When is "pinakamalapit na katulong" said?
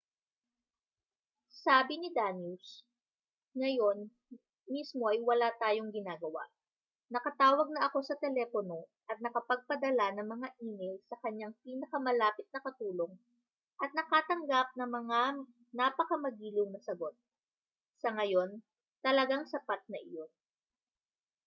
11.63-13.13